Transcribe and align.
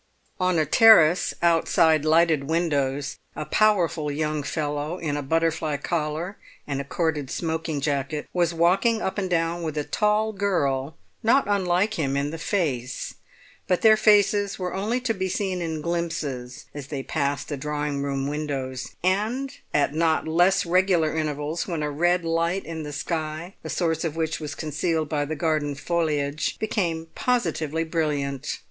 On 0.39 0.57
a 0.57 0.65
terrace 0.65 1.31
outside 1.43 2.05
lighted 2.05 2.45
windows 2.45 3.19
a 3.35 3.45
powerful 3.45 4.11
young 4.11 4.41
fellow, 4.41 4.97
in 4.97 5.15
a 5.15 5.21
butterfly 5.21 5.77
collar 5.77 6.37
and 6.65 6.81
a 6.81 6.83
corded 6.83 7.29
smoking 7.29 7.79
jacket, 7.79 8.27
was 8.33 8.51
walking 8.51 8.99
up 8.99 9.19
and 9.19 9.29
down 9.29 9.61
with 9.61 9.77
a 9.77 9.83
tall 9.83 10.33
girl 10.33 10.97
not 11.21 11.43
unlike 11.45 11.99
him 11.99 12.17
in 12.17 12.31
the 12.31 12.39
face; 12.39 13.13
but 13.67 13.83
their 13.83 13.95
faces 13.95 14.57
were 14.57 14.73
only 14.73 14.99
to 14.99 15.13
be 15.13 15.29
seen 15.29 15.61
in 15.61 15.81
glimpses 15.81 16.65
as 16.73 16.87
they 16.87 17.03
passed 17.03 17.47
the 17.47 17.55
drawing 17.55 18.01
room 18.01 18.25
windows, 18.27 18.95
and 19.03 19.59
at 19.71 19.93
not 19.93 20.27
less 20.27 20.65
regular 20.65 21.15
intervals 21.15 21.67
when 21.67 21.83
a 21.83 21.91
red 21.91 22.25
light 22.25 22.65
in 22.65 22.81
the 22.81 22.91
sky, 22.91 23.53
the 23.61 23.69
source 23.69 24.03
of 24.03 24.15
which 24.15 24.39
was 24.39 24.55
concealed 24.55 25.07
by 25.07 25.25
the 25.25 25.35
garden 25.35 25.75
foliage, 25.75 26.57
became 26.57 27.05
positively 27.13 27.83
brilliant. 27.83 28.57